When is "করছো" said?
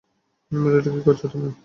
1.05-1.25